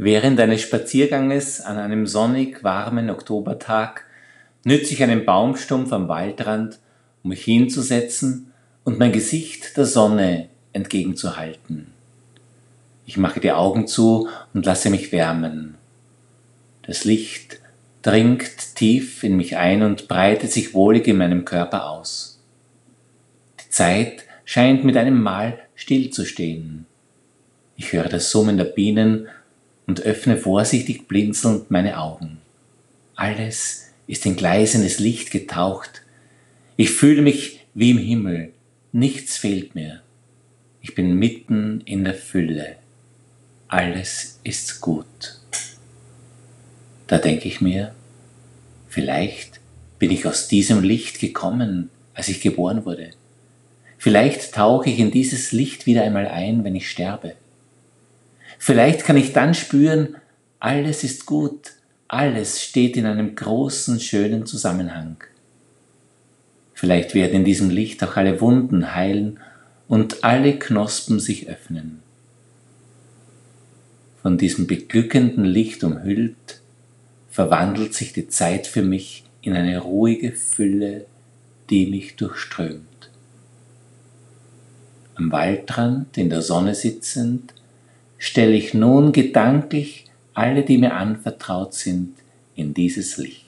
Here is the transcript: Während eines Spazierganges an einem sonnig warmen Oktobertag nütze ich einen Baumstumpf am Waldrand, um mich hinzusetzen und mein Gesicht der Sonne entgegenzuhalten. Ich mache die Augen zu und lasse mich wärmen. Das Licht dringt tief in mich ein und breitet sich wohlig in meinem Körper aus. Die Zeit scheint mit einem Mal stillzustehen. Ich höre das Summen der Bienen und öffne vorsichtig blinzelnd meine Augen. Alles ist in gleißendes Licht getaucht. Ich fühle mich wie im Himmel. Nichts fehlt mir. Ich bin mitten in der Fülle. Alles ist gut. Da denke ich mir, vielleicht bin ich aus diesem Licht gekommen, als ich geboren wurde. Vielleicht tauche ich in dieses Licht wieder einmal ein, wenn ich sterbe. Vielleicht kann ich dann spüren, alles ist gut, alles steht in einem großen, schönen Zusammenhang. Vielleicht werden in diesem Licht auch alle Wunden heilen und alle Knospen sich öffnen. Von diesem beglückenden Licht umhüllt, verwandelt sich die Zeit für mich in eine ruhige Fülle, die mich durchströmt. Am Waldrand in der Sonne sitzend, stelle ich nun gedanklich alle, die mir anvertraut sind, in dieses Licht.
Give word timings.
Während 0.00 0.38
eines 0.38 0.62
Spazierganges 0.62 1.60
an 1.60 1.76
einem 1.76 2.06
sonnig 2.06 2.62
warmen 2.62 3.10
Oktobertag 3.10 4.04
nütze 4.62 4.94
ich 4.94 5.02
einen 5.02 5.24
Baumstumpf 5.24 5.92
am 5.92 6.06
Waldrand, 6.06 6.78
um 7.24 7.30
mich 7.30 7.42
hinzusetzen 7.42 8.52
und 8.84 9.00
mein 9.00 9.10
Gesicht 9.10 9.76
der 9.76 9.86
Sonne 9.86 10.50
entgegenzuhalten. 10.72 11.88
Ich 13.06 13.16
mache 13.16 13.40
die 13.40 13.50
Augen 13.50 13.88
zu 13.88 14.28
und 14.54 14.64
lasse 14.66 14.88
mich 14.88 15.10
wärmen. 15.10 15.74
Das 16.82 17.04
Licht 17.04 17.60
dringt 18.02 18.76
tief 18.76 19.24
in 19.24 19.36
mich 19.36 19.56
ein 19.56 19.82
und 19.82 20.06
breitet 20.06 20.52
sich 20.52 20.74
wohlig 20.74 21.08
in 21.08 21.18
meinem 21.18 21.44
Körper 21.44 21.90
aus. 21.90 22.40
Die 23.64 23.70
Zeit 23.70 24.26
scheint 24.44 24.84
mit 24.84 24.96
einem 24.96 25.20
Mal 25.20 25.58
stillzustehen. 25.74 26.86
Ich 27.76 27.92
höre 27.92 28.08
das 28.08 28.30
Summen 28.30 28.56
der 28.56 28.64
Bienen 28.64 29.26
und 29.88 30.02
öffne 30.02 30.36
vorsichtig 30.36 31.08
blinzelnd 31.08 31.70
meine 31.72 31.98
Augen. 31.98 32.38
Alles 33.16 33.88
ist 34.06 34.26
in 34.26 34.36
gleißendes 34.36 35.00
Licht 35.00 35.30
getaucht. 35.32 36.02
Ich 36.76 36.90
fühle 36.90 37.22
mich 37.22 37.64
wie 37.74 37.90
im 37.90 37.98
Himmel. 37.98 38.52
Nichts 38.92 39.38
fehlt 39.38 39.74
mir. 39.74 40.02
Ich 40.82 40.94
bin 40.94 41.14
mitten 41.14 41.80
in 41.86 42.04
der 42.04 42.14
Fülle. 42.14 42.76
Alles 43.66 44.38
ist 44.44 44.80
gut. 44.80 45.40
Da 47.06 47.16
denke 47.16 47.48
ich 47.48 47.60
mir, 47.62 47.94
vielleicht 48.88 49.58
bin 49.98 50.10
ich 50.10 50.26
aus 50.26 50.48
diesem 50.48 50.82
Licht 50.82 51.18
gekommen, 51.18 51.88
als 52.12 52.28
ich 52.28 52.42
geboren 52.42 52.84
wurde. 52.84 53.10
Vielleicht 53.96 54.54
tauche 54.54 54.90
ich 54.90 54.98
in 54.98 55.10
dieses 55.10 55.50
Licht 55.50 55.86
wieder 55.86 56.02
einmal 56.02 56.28
ein, 56.28 56.62
wenn 56.62 56.76
ich 56.76 56.90
sterbe. 56.90 57.34
Vielleicht 58.58 59.04
kann 59.04 59.16
ich 59.16 59.32
dann 59.32 59.54
spüren, 59.54 60.16
alles 60.60 61.04
ist 61.04 61.26
gut, 61.26 61.72
alles 62.08 62.62
steht 62.62 62.96
in 62.96 63.06
einem 63.06 63.34
großen, 63.34 64.00
schönen 64.00 64.46
Zusammenhang. 64.46 65.16
Vielleicht 66.74 67.14
werden 67.14 67.34
in 67.34 67.44
diesem 67.44 67.70
Licht 67.70 68.02
auch 68.04 68.16
alle 68.16 68.40
Wunden 68.40 68.94
heilen 68.94 69.40
und 69.88 70.24
alle 70.24 70.58
Knospen 70.58 71.20
sich 71.20 71.48
öffnen. 71.48 72.00
Von 74.22 74.38
diesem 74.38 74.66
beglückenden 74.66 75.44
Licht 75.44 75.84
umhüllt, 75.84 76.60
verwandelt 77.30 77.94
sich 77.94 78.12
die 78.12 78.28
Zeit 78.28 78.66
für 78.66 78.82
mich 78.82 79.24
in 79.42 79.54
eine 79.54 79.78
ruhige 79.78 80.32
Fülle, 80.32 81.06
die 81.70 81.86
mich 81.86 82.16
durchströmt. 82.16 83.10
Am 85.14 85.30
Waldrand 85.30 86.16
in 86.18 86.30
der 86.30 86.42
Sonne 86.42 86.74
sitzend, 86.74 87.54
stelle 88.18 88.54
ich 88.54 88.74
nun 88.74 89.12
gedanklich 89.12 90.04
alle, 90.34 90.62
die 90.62 90.78
mir 90.78 90.94
anvertraut 90.94 91.74
sind, 91.74 92.14
in 92.54 92.74
dieses 92.74 93.16
Licht. 93.16 93.47